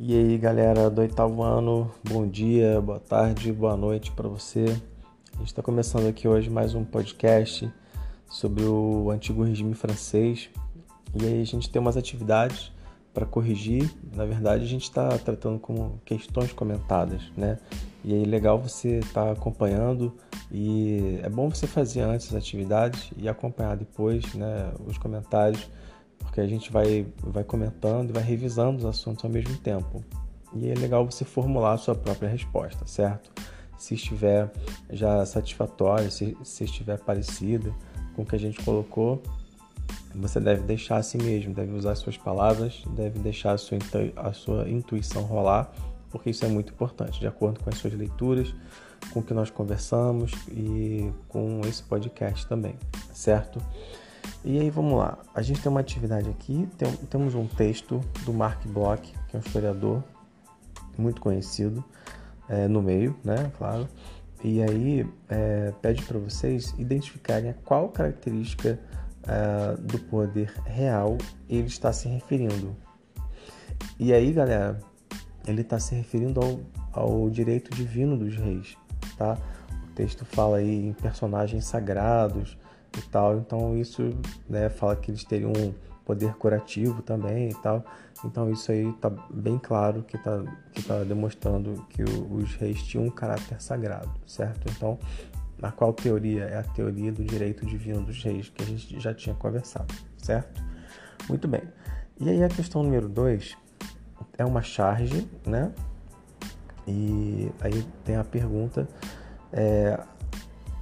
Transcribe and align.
E 0.00 0.16
aí, 0.16 0.38
galera 0.38 0.88
do 0.88 1.00
oitavo 1.00 1.42
ano, 1.42 1.90
bom 2.08 2.24
dia, 2.24 2.80
boa 2.80 3.00
tarde, 3.00 3.52
boa 3.52 3.76
noite 3.76 4.12
para 4.12 4.28
você. 4.28 4.80
A 5.34 5.38
gente 5.38 5.48
está 5.48 5.60
começando 5.60 6.06
aqui 6.06 6.28
hoje 6.28 6.48
mais 6.48 6.72
um 6.72 6.84
podcast 6.84 7.68
sobre 8.30 8.62
o 8.62 9.10
antigo 9.10 9.42
regime 9.42 9.74
francês. 9.74 10.50
E 11.20 11.26
aí, 11.26 11.42
a 11.42 11.44
gente 11.44 11.68
tem 11.68 11.82
umas 11.82 11.96
atividades 11.96 12.70
para 13.12 13.26
corrigir. 13.26 13.92
Na 14.14 14.24
verdade, 14.24 14.62
a 14.62 14.68
gente 14.68 14.84
está 14.84 15.18
tratando 15.18 15.58
como 15.58 16.00
questões 16.04 16.52
comentadas, 16.52 17.32
né? 17.36 17.58
E 18.04 18.14
aí, 18.14 18.24
legal 18.24 18.56
você 18.56 19.00
estar 19.00 19.24
tá 19.24 19.32
acompanhando. 19.32 20.14
E 20.48 21.18
é 21.24 21.28
bom 21.28 21.50
você 21.50 21.66
fazer 21.66 22.02
antes 22.02 22.28
as 22.28 22.36
atividades 22.36 23.10
e 23.16 23.28
acompanhar 23.28 23.76
depois, 23.76 24.32
né? 24.34 24.70
Os 24.86 24.96
comentários 24.96 25.68
porque 26.28 26.42
a 26.42 26.46
gente 26.46 26.70
vai, 26.70 27.06
vai 27.22 27.42
comentando 27.42 28.10
e 28.10 28.12
vai 28.12 28.22
revisando 28.22 28.78
os 28.78 28.84
assuntos 28.84 29.24
ao 29.24 29.30
mesmo 29.30 29.56
tempo. 29.56 30.04
E 30.54 30.68
é 30.70 30.74
legal 30.74 31.04
você 31.04 31.24
formular 31.24 31.72
a 31.72 31.78
sua 31.78 31.94
própria 31.94 32.28
resposta, 32.28 32.86
certo? 32.86 33.30
Se 33.78 33.94
estiver 33.94 34.50
já 34.90 35.24
satisfatória, 35.24 36.10
se, 36.10 36.36
se 36.44 36.64
estiver 36.64 36.98
parecida 36.98 37.74
com 38.14 38.22
o 38.22 38.26
que 38.26 38.36
a 38.36 38.38
gente 38.38 38.62
colocou, 38.62 39.22
você 40.14 40.38
deve 40.38 40.62
deixar 40.62 40.98
assim 40.98 41.18
mesmo, 41.18 41.54
deve 41.54 41.72
usar 41.72 41.94
suas 41.94 42.18
palavras, 42.18 42.82
deve 42.90 43.18
deixar 43.20 43.52
a 43.52 43.58
sua, 43.58 43.78
a 44.16 44.32
sua 44.32 44.68
intuição 44.68 45.22
rolar, 45.22 45.72
porque 46.10 46.30
isso 46.30 46.44
é 46.44 46.48
muito 46.48 46.72
importante, 46.72 47.20
de 47.20 47.26
acordo 47.26 47.60
com 47.60 47.70
as 47.70 47.78
suas 47.78 47.94
leituras, 47.94 48.54
com 49.12 49.20
o 49.20 49.22
que 49.22 49.32
nós 49.32 49.48
conversamos 49.48 50.32
e 50.50 51.10
com 51.28 51.60
esse 51.64 51.82
podcast 51.82 52.46
também, 52.46 52.74
certo? 53.14 53.62
E 54.44 54.58
aí 54.58 54.70
vamos 54.70 54.96
lá, 54.96 55.18
a 55.34 55.42
gente 55.42 55.60
tem 55.60 55.70
uma 55.70 55.80
atividade 55.80 56.30
aqui, 56.30 56.68
tem, 56.78 56.90
temos 57.10 57.34
um 57.34 57.46
texto 57.46 58.00
do 58.24 58.32
Mark 58.32 58.64
Bloch, 58.66 59.02
que 59.28 59.36
é 59.36 59.38
um 59.38 59.42
historiador 59.42 60.02
muito 60.96 61.20
conhecido 61.20 61.84
é, 62.48 62.68
no 62.68 62.80
meio, 62.80 63.16
né, 63.24 63.50
claro. 63.58 63.88
E 64.42 64.62
aí 64.62 65.06
é, 65.28 65.72
pede 65.82 66.02
para 66.04 66.18
vocês 66.18 66.72
identificarem 66.78 67.50
a 67.50 67.54
qual 67.54 67.88
característica 67.88 68.78
é, 69.26 69.76
do 69.76 69.98
poder 69.98 70.52
real 70.64 71.18
ele 71.48 71.66
está 71.66 71.92
se 71.92 72.08
referindo. 72.08 72.76
E 73.98 74.12
aí, 74.12 74.32
galera, 74.32 74.78
ele 75.46 75.62
está 75.62 75.78
se 75.78 75.94
referindo 75.94 76.40
ao, 76.40 76.60
ao 76.92 77.30
direito 77.30 77.74
divino 77.74 78.16
dos 78.16 78.36
reis, 78.36 78.76
tá? 79.16 79.36
O 79.88 79.94
texto 79.94 80.24
fala 80.24 80.58
aí 80.58 80.86
em 80.88 80.92
personagens 80.92 81.64
sagrados, 81.64 82.56
e 82.96 83.02
tal. 83.02 83.38
Então 83.38 83.76
isso 83.76 84.10
né, 84.48 84.68
fala 84.68 84.96
que 84.96 85.10
eles 85.10 85.24
teriam 85.24 85.52
um 85.52 85.74
poder 86.04 86.34
curativo 86.34 87.02
também 87.02 87.50
e 87.50 87.54
tal. 87.56 87.84
Então 88.24 88.50
isso 88.50 88.72
aí 88.72 88.92
tá 88.94 89.10
bem 89.30 89.58
claro 89.58 90.02
que 90.02 90.16
tá, 90.18 90.42
que 90.72 90.82
tá 90.82 91.04
demonstrando 91.04 91.86
que 91.90 92.02
os 92.02 92.54
reis 92.54 92.82
tinham 92.82 93.06
um 93.06 93.10
caráter 93.10 93.60
sagrado, 93.60 94.10
certo? 94.26 94.68
Então, 94.74 94.98
a 95.62 95.70
qual 95.70 95.92
teoria? 95.92 96.44
É 96.44 96.58
a 96.58 96.62
teoria 96.62 97.12
do 97.12 97.24
direito 97.24 97.66
divino 97.66 98.00
dos 98.02 98.22
reis, 98.22 98.48
que 98.48 98.62
a 98.62 98.66
gente 98.66 98.98
já 98.98 99.12
tinha 99.12 99.34
conversado, 99.34 99.92
certo? 100.16 100.62
Muito 101.28 101.46
bem. 101.46 101.62
E 102.20 102.28
aí 102.28 102.42
a 102.42 102.48
questão 102.48 102.82
número 102.82 103.08
2 103.08 103.56
é 104.38 104.44
uma 104.44 104.62
charge, 104.62 105.28
né? 105.46 105.72
E 106.86 107.52
aí 107.60 107.86
tem 108.04 108.16
a 108.16 108.24
pergunta, 108.24 108.88
é, 109.52 110.00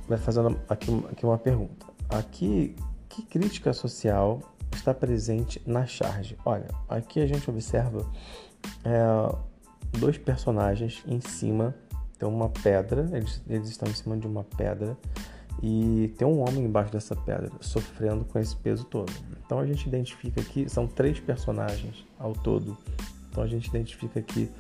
vai 0.08 0.18
fazendo 0.18 0.58
aqui, 0.68 1.04
aqui 1.10 1.26
uma 1.26 1.36
pergunta. 1.36 1.86
Aqui, 2.08 2.76
que 3.08 3.22
crítica 3.22 3.72
social 3.72 4.40
está 4.72 4.94
presente 4.94 5.60
na 5.66 5.86
charge? 5.86 6.36
Olha, 6.44 6.68
aqui 6.88 7.20
a 7.20 7.26
gente 7.26 7.48
observa 7.50 8.06
é, 8.84 9.36
dois 9.98 10.18
personagens 10.18 11.02
em 11.06 11.20
cima, 11.20 11.74
tem 12.18 12.28
uma 12.28 12.48
pedra, 12.48 13.08
eles, 13.12 13.42
eles 13.48 13.68
estão 13.68 13.88
em 13.88 13.94
cima 13.94 14.16
de 14.16 14.26
uma 14.26 14.44
pedra 14.44 14.96
e 15.62 16.12
tem 16.18 16.26
um 16.26 16.40
homem 16.40 16.64
embaixo 16.64 16.92
dessa 16.92 17.16
pedra 17.16 17.50
sofrendo 17.60 18.24
com 18.24 18.38
esse 18.38 18.54
peso 18.56 18.84
todo. 18.84 19.12
Então 19.44 19.58
a 19.58 19.66
gente 19.66 19.86
identifica 19.86 20.40
aqui, 20.40 20.68
são 20.68 20.86
três 20.86 21.18
personagens 21.20 22.04
ao 22.18 22.32
todo. 22.32 22.76
Então 23.30 23.42
a 23.42 23.46
gente 23.46 23.68
identifica 23.68 24.20
aqui 24.20 24.50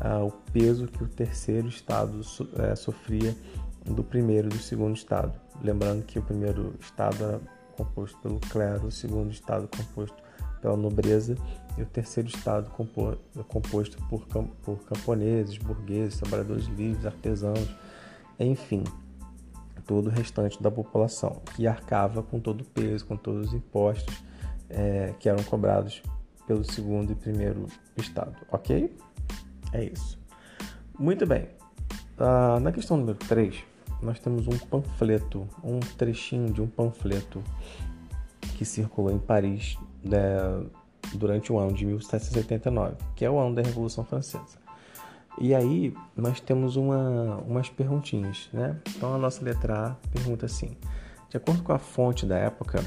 uh, 0.00 0.26
o 0.26 0.32
peso 0.52 0.86
que 0.86 1.02
o 1.02 1.08
terceiro 1.08 1.68
estado 1.68 2.22
so, 2.22 2.48
é, 2.58 2.74
sofria 2.74 3.34
do 3.94 4.02
primeiro 4.02 4.48
e 4.48 4.50
do 4.50 4.58
segundo 4.58 4.96
estado. 4.96 5.32
Lembrando 5.62 6.04
que 6.04 6.18
o 6.18 6.22
primeiro 6.22 6.74
estado 6.80 7.24
era 7.24 7.40
composto 7.76 8.18
pelo 8.18 8.40
clero, 8.40 8.86
o 8.86 8.90
segundo 8.90 9.30
estado 9.30 9.68
composto 9.68 10.16
pela 10.60 10.76
nobreza 10.76 11.36
e 11.76 11.82
o 11.82 11.86
terceiro 11.86 12.28
estado 12.28 12.70
composto 13.48 13.98
por, 14.08 14.26
por 14.62 14.78
camponeses, 14.84 15.58
burgueses, 15.58 16.18
trabalhadores 16.18 16.66
livres, 16.66 17.04
artesãos, 17.04 17.68
enfim, 18.40 18.82
todo 19.86 20.08
o 20.08 20.10
restante 20.10 20.62
da 20.62 20.70
população 20.70 21.40
que 21.54 21.66
arcava 21.66 22.22
com 22.22 22.40
todo 22.40 22.62
o 22.62 22.64
peso, 22.64 23.06
com 23.06 23.16
todos 23.16 23.48
os 23.48 23.54
impostos 23.54 24.22
é, 24.68 25.14
que 25.20 25.28
eram 25.28 25.42
cobrados 25.44 26.02
pelo 26.46 26.64
segundo 26.64 27.12
e 27.12 27.14
primeiro 27.14 27.66
estado, 27.96 28.36
ok? 28.50 28.94
É 29.72 29.84
isso. 29.84 30.18
Muito 30.98 31.26
bem. 31.26 31.48
Ah, 32.18 32.58
na 32.60 32.72
questão 32.72 32.96
número 32.96 33.18
3, 33.18 33.62
nós 34.02 34.18
temos 34.20 34.46
um 34.46 34.58
panfleto, 34.58 35.48
um 35.62 35.80
trechinho 35.80 36.52
de 36.52 36.60
um 36.60 36.66
panfleto 36.66 37.42
que 38.56 38.64
circulou 38.64 39.10
em 39.10 39.18
Paris 39.18 39.78
né, 40.02 40.36
durante 41.14 41.52
o 41.52 41.58
ano 41.58 41.72
de 41.72 41.84
1789, 41.84 42.96
que 43.14 43.24
é 43.24 43.30
o 43.30 43.38
ano 43.38 43.54
da 43.54 43.62
Revolução 43.62 44.04
Francesa. 44.04 44.66
E 45.38 45.54
aí 45.54 45.94
nós 46.16 46.40
temos 46.40 46.76
uma, 46.76 47.36
umas 47.46 47.68
perguntinhas, 47.68 48.48
né? 48.52 48.80
Então 48.88 49.14
a 49.14 49.18
nossa 49.18 49.44
letra 49.44 49.90
A 49.90 50.08
pergunta 50.08 50.46
assim: 50.46 50.76
de 51.28 51.36
acordo 51.36 51.62
com 51.62 51.72
a 51.72 51.78
fonte 51.78 52.24
da 52.24 52.38
época, 52.38 52.82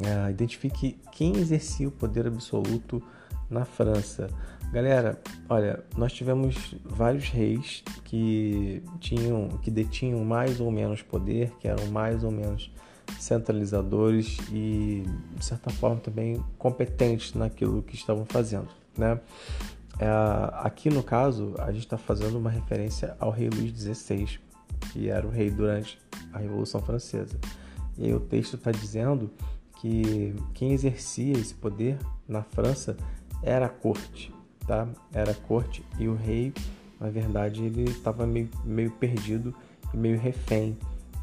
uh, 0.00 0.30
identifique 0.30 1.00
quem 1.10 1.36
exercia 1.38 1.88
o 1.88 1.90
poder 1.90 2.26
absoluto 2.26 3.02
na 3.48 3.64
França 3.64 4.28
Galera, 4.72 5.20
olha, 5.50 5.84
nós 5.98 6.14
tivemos 6.14 6.74
vários 6.82 7.28
reis 7.28 7.84
que 8.04 8.82
tinham, 9.00 9.48
que 9.60 9.70
detinham 9.70 10.24
mais 10.24 10.60
ou 10.60 10.70
menos 10.70 11.02
poder, 11.02 11.50
que 11.60 11.68
eram 11.68 11.88
mais 11.88 12.24
ou 12.24 12.30
menos 12.30 12.72
centralizadores 13.20 14.38
e 14.50 15.04
de 15.36 15.44
certa 15.44 15.68
forma 15.68 16.00
também 16.00 16.42
competentes 16.56 17.34
naquilo 17.34 17.82
que 17.82 17.94
estavam 17.94 18.24
fazendo, 18.24 18.68
né? 18.96 19.20
É, 19.98 20.08
aqui 20.66 20.88
no 20.88 21.02
caso 21.02 21.54
a 21.58 21.70
gente 21.70 21.84
está 21.84 21.98
fazendo 21.98 22.38
uma 22.38 22.48
referência 22.48 23.14
ao 23.20 23.30
rei 23.30 23.50
Luís 23.50 23.72
XVI, 23.78 24.40
que 24.90 25.10
era 25.10 25.26
o 25.26 25.30
rei 25.30 25.50
durante 25.50 25.98
a 26.32 26.38
Revolução 26.38 26.80
Francesa. 26.80 27.38
E 27.98 28.06
aí 28.06 28.14
o 28.14 28.20
texto 28.20 28.56
está 28.56 28.70
dizendo 28.70 29.30
que 29.82 30.34
quem 30.54 30.72
exercia 30.72 31.34
esse 31.34 31.52
poder 31.52 31.98
na 32.26 32.42
França 32.42 32.96
era 33.42 33.66
a 33.66 33.68
corte, 33.68 34.32
tá? 34.66 34.88
Era 35.12 35.34
corte 35.34 35.84
e 35.98 36.08
o 36.08 36.14
rei, 36.14 36.52
na 37.00 37.10
verdade, 37.10 37.62
ele 37.62 37.84
estava 37.84 38.26
meio, 38.26 38.48
meio 38.64 38.90
perdido 38.92 39.54
e 39.92 39.96
meio 39.96 40.18
refém 40.18 40.76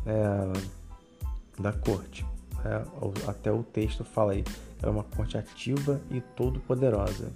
é, 0.05 1.61
da 1.61 1.73
corte. 1.73 2.25
É, 2.65 2.83
até 3.27 3.51
o 3.51 3.63
texto 3.63 4.03
fala 4.03 4.33
aí, 4.33 4.43
era 4.81 4.91
uma 4.91 5.03
corte 5.03 5.37
ativa 5.37 6.01
e 6.11 6.19
todo 6.19 6.59
poderosa, 6.59 7.31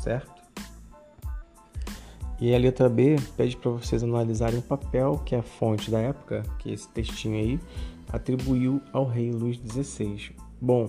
certo? 0.00 0.38
E 2.40 2.54
a 2.54 2.58
letra 2.58 2.88
B 2.88 3.16
pede 3.36 3.56
para 3.56 3.72
vocês 3.72 4.04
analisarem 4.04 4.60
o 4.60 4.62
papel 4.62 5.20
que 5.24 5.34
a 5.34 5.42
fonte 5.42 5.90
da 5.90 5.98
época, 5.98 6.44
que 6.60 6.70
esse 6.70 6.88
textinho 6.88 7.34
aí, 7.36 7.60
atribuiu 8.12 8.80
ao 8.92 9.04
rei 9.04 9.32
Luís 9.32 9.56
XVI. 9.56 10.36
Bom, 10.60 10.88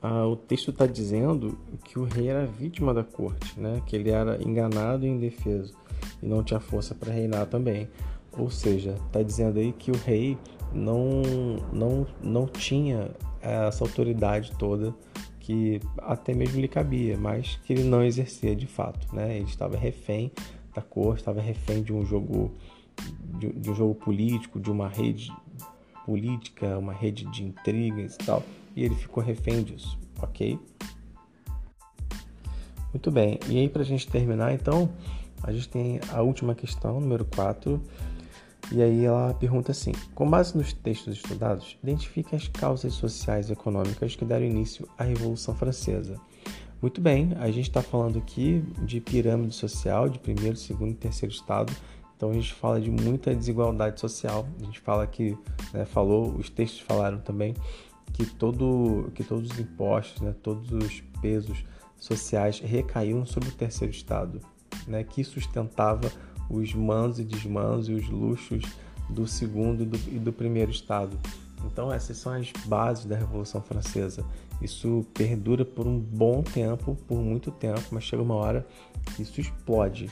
ah, 0.00 0.26
o 0.26 0.36
texto 0.36 0.70
está 0.70 0.86
dizendo 0.86 1.58
que 1.84 1.98
o 1.98 2.04
rei 2.04 2.28
era 2.28 2.46
vítima 2.46 2.94
da 2.94 3.02
corte, 3.02 3.58
né? 3.58 3.82
que 3.86 3.96
ele 3.96 4.10
era 4.10 4.40
enganado 4.42 5.04
e 5.04 5.08
indefeso 5.08 5.74
e 6.22 6.26
não 6.26 6.42
tinha 6.42 6.60
força 6.60 6.94
para 6.94 7.12
reinar 7.12 7.46
também. 7.46 7.88
Ou 8.36 8.50
seja, 8.50 8.94
está 9.06 9.22
dizendo 9.22 9.58
aí 9.58 9.72
que 9.72 9.90
o 9.90 9.96
rei 9.96 10.38
não, 10.72 11.22
não, 11.72 12.06
não 12.22 12.46
tinha 12.46 13.10
essa 13.40 13.82
autoridade 13.82 14.52
toda 14.56 14.94
que 15.40 15.80
até 15.98 16.34
mesmo 16.34 16.60
lhe 16.60 16.68
cabia, 16.68 17.16
mas 17.16 17.58
que 17.64 17.72
ele 17.72 17.84
não 17.84 18.04
exercia 18.04 18.54
de 18.54 18.66
fato. 18.66 19.14
Né? 19.14 19.36
Ele 19.36 19.46
estava 19.46 19.76
refém 19.76 20.30
da 20.74 20.82
corte, 20.82 21.20
estava 21.20 21.40
refém 21.40 21.82
de 21.82 21.92
um 21.92 22.04
jogo 22.04 22.52
de, 23.38 23.52
de 23.52 23.70
um 23.70 23.74
jogo 23.74 23.94
político, 23.94 24.60
de 24.60 24.70
uma 24.70 24.88
rede 24.88 25.32
política, 26.08 26.78
uma 26.78 26.94
rede 26.94 27.24
de 27.26 27.44
intrigas 27.44 28.14
e 28.14 28.18
tal 28.18 28.42
e 28.78 28.84
ele 28.84 28.94
ficou 28.94 29.20
refém 29.20 29.64
disso, 29.64 29.98
ok? 30.22 30.56
Muito 32.94 33.10
bem, 33.10 33.40
e 33.48 33.58
aí 33.58 33.68
para 33.68 33.82
a 33.82 33.84
gente 33.84 34.06
terminar, 34.06 34.54
então, 34.54 34.88
a 35.42 35.50
gente 35.50 35.68
tem 35.68 36.00
a 36.12 36.22
última 36.22 36.54
questão, 36.54 37.00
número 37.00 37.24
4, 37.24 37.82
e 38.70 38.80
aí 38.80 39.04
ela 39.04 39.34
pergunta 39.34 39.72
assim: 39.72 39.90
com 40.14 40.30
base 40.30 40.56
nos 40.56 40.72
textos 40.72 41.16
estudados, 41.16 41.76
identifique 41.82 42.36
as 42.36 42.46
causas 42.46 42.94
sociais 42.94 43.50
e 43.50 43.52
econômicas 43.52 44.14
que 44.14 44.24
deram 44.24 44.46
início 44.46 44.88
à 44.96 45.02
Revolução 45.02 45.56
Francesa. 45.56 46.14
Muito 46.80 47.00
bem, 47.00 47.32
a 47.40 47.50
gente 47.50 47.68
está 47.68 47.82
falando 47.82 48.18
aqui 48.18 48.62
de 48.84 49.00
pirâmide 49.00 49.56
social, 49.56 50.08
de 50.08 50.20
primeiro, 50.20 50.56
segundo 50.56 50.92
e 50.92 50.94
terceiro 50.94 51.34
estado. 51.34 51.72
Então 52.18 52.30
a 52.30 52.32
gente 52.32 52.52
fala 52.52 52.80
de 52.80 52.90
muita 52.90 53.32
desigualdade 53.32 54.00
social. 54.00 54.44
A 54.60 54.64
gente 54.64 54.80
fala 54.80 55.06
que, 55.06 55.38
né, 55.72 55.84
falou, 55.84 56.34
os 56.34 56.50
textos 56.50 56.80
falaram 56.80 57.18
também 57.18 57.54
que, 58.12 58.26
todo, 58.26 59.08
que 59.14 59.22
todos 59.22 59.52
os 59.52 59.58
impostos, 59.60 60.20
né, 60.20 60.34
todos 60.42 60.72
os 60.72 61.00
pesos 61.22 61.64
sociais 61.96 62.58
recaíam 62.58 63.24
sobre 63.24 63.50
o 63.50 63.52
terceiro 63.52 63.92
estado, 63.92 64.40
né, 64.88 65.04
que 65.04 65.22
sustentava 65.22 66.10
os 66.50 66.74
manos 66.74 67.20
e 67.20 67.24
desmanos 67.24 67.88
e 67.88 67.92
os 67.92 68.08
luxos 68.08 68.64
do 69.08 69.24
segundo 69.24 69.84
e 69.84 69.86
do, 69.86 69.96
e 70.08 70.18
do 70.18 70.32
primeiro 70.32 70.72
estado. 70.72 71.16
Então 71.66 71.92
essas 71.92 72.16
são 72.16 72.32
as 72.32 72.50
bases 72.66 73.04
da 73.04 73.16
Revolução 73.16 73.62
Francesa. 73.62 74.24
Isso 74.60 75.06
perdura 75.14 75.64
por 75.64 75.86
um 75.86 76.00
bom 76.00 76.42
tempo, 76.42 76.96
por 77.06 77.18
muito 77.18 77.52
tempo, 77.52 77.82
mas 77.92 78.02
chega 78.02 78.24
uma 78.24 78.34
hora 78.34 78.66
que 79.14 79.22
isso 79.22 79.40
explode. 79.40 80.10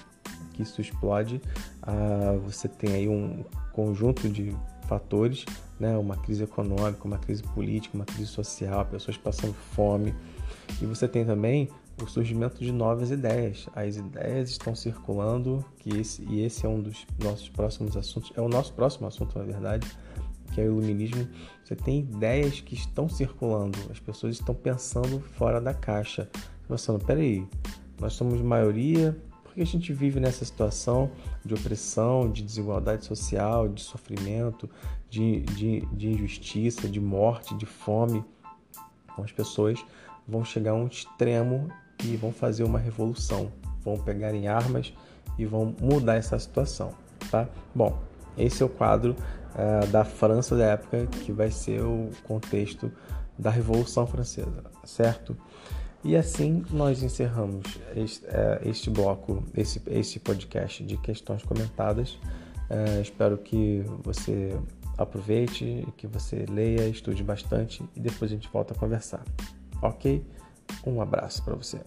Que 0.56 0.62
isso 0.62 0.80
explode. 0.80 1.40
Ah, 1.82 2.38
você 2.44 2.66
tem 2.66 2.94
aí 2.94 3.08
um 3.08 3.44
conjunto 3.72 4.28
de 4.28 4.56
fatores, 4.88 5.44
né? 5.78 5.96
uma 5.96 6.16
crise 6.16 6.44
econômica, 6.44 7.04
uma 7.04 7.18
crise 7.18 7.42
política, 7.42 7.94
uma 7.94 8.06
crise 8.06 8.26
social, 8.26 8.84
pessoas 8.86 9.16
passando 9.16 9.52
fome. 9.52 10.14
E 10.80 10.86
você 10.86 11.06
tem 11.06 11.24
também 11.24 11.68
o 12.02 12.06
surgimento 12.06 12.58
de 12.62 12.72
novas 12.72 13.10
ideias. 13.10 13.68
As 13.74 13.96
ideias 13.96 14.50
estão 14.50 14.74
circulando, 14.74 15.64
que 15.78 15.96
esse, 15.96 16.22
e 16.24 16.42
esse 16.42 16.66
é 16.66 16.68
um 16.68 16.80
dos 16.80 17.06
nossos 17.22 17.48
próximos 17.48 17.96
assuntos, 17.96 18.32
é 18.36 18.40
o 18.40 18.48
nosso 18.48 18.72
próximo 18.72 19.06
assunto, 19.06 19.38
na 19.38 19.44
verdade, 19.44 19.86
que 20.52 20.60
é 20.60 20.64
o 20.64 20.66
iluminismo. 20.66 21.26
Você 21.64 21.74
tem 21.74 22.00
ideias 22.00 22.60
que 22.60 22.74
estão 22.74 23.08
circulando, 23.08 23.78
as 23.90 23.98
pessoas 23.98 24.36
estão 24.36 24.54
pensando 24.54 25.20
fora 25.20 25.60
da 25.60 25.74
caixa. 25.74 26.28
Pensando, 26.68 27.04
peraí, 27.04 27.46
nós 28.00 28.12
somos 28.12 28.40
maioria, 28.42 29.16
por 29.56 29.60
que 29.60 29.62
a 29.62 29.66
gente 29.66 29.90
vive 29.90 30.20
nessa 30.20 30.44
situação 30.44 31.10
de 31.42 31.54
opressão, 31.54 32.30
de 32.30 32.42
desigualdade 32.42 33.06
social, 33.06 33.66
de 33.66 33.80
sofrimento, 33.80 34.68
de, 35.08 35.40
de, 35.40 35.80
de 35.92 36.10
injustiça, 36.10 36.86
de 36.86 37.00
morte, 37.00 37.54
de 37.54 37.64
fome? 37.64 38.22
Então, 39.10 39.24
as 39.24 39.32
pessoas 39.32 39.82
vão 40.28 40.44
chegar 40.44 40.72
a 40.72 40.74
um 40.74 40.86
extremo 40.86 41.70
e 42.04 42.16
vão 42.16 42.32
fazer 42.32 42.64
uma 42.64 42.78
revolução, 42.78 43.50
vão 43.82 43.96
pegar 43.96 44.34
em 44.34 44.46
armas 44.46 44.92
e 45.38 45.46
vão 45.46 45.74
mudar 45.80 46.16
essa 46.16 46.38
situação, 46.38 46.92
tá? 47.30 47.48
Bom, 47.74 47.98
esse 48.36 48.62
é 48.62 48.66
o 48.66 48.68
quadro 48.68 49.16
uh, 49.54 49.86
da 49.86 50.04
França 50.04 50.54
da 50.54 50.66
época 50.66 51.06
que 51.06 51.32
vai 51.32 51.50
ser 51.50 51.80
o 51.80 52.10
contexto 52.24 52.92
da 53.38 53.48
Revolução 53.48 54.06
Francesa, 54.06 54.64
certo? 54.84 55.34
E 56.06 56.14
assim 56.14 56.64
nós 56.70 57.02
encerramos 57.02 57.66
este, 57.96 58.24
uh, 58.26 58.30
este 58.64 58.88
bloco, 58.88 59.42
esse, 59.56 59.82
esse 59.88 60.20
podcast 60.20 60.84
de 60.84 60.96
questões 60.98 61.42
comentadas. 61.42 62.12
Uh, 62.70 63.02
espero 63.02 63.36
que 63.36 63.82
você 64.04 64.56
aproveite, 64.96 65.84
que 65.96 66.06
você 66.06 66.46
leia, 66.48 66.88
estude 66.88 67.24
bastante 67.24 67.82
e 67.96 67.98
depois 67.98 68.30
a 68.30 68.34
gente 68.34 68.48
volta 68.52 68.72
a 68.72 68.78
conversar. 68.78 69.24
Ok? 69.82 70.24
Um 70.86 71.02
abraço 71.02 71.44
para 71.44 71.56
você. 71.56 71.80